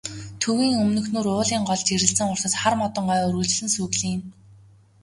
Төвийн 0.41 0.75
өмнөхнүүр 0.83 1.27
уулын 1.33 1.63
гол 1.69 1.81
жирэлзэн 1.87 2.31
урсаж, 2.33 2.53
хар 2.59 2.73
модон 2.81 3.05
ой 3.13 3.21
үргэлжлэн 3.29 3.69
сүглийнэ. 3.73 4.25